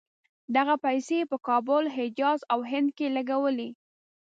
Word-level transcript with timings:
دغه 0.55 0.75
پیسې 0.85 1.15
یې 1.21 1.25
په 1.31 1.37
کابل، 1.47 1.83
حجاز 1.97 2.39
او 2.53 2.59
هند 2.71 2.89
کې 2.97 3.07
لګولې. 3.17 3.69